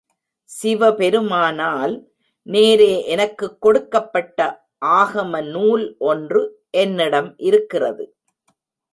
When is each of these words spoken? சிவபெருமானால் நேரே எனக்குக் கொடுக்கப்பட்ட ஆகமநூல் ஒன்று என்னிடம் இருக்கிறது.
சிவபெருமானால் 0.43 2.11
நேரே 2.43 3.05
எனக்குக் 3.05 3.61
கொடுக்கப்பட்ட 3.61 4.67
ஆகமநூல் 4.85 5.97
ஒன்று 5.97 6.63
என்னிடம் 6.69 7.37
இருக்கிறது. 7.37 8.15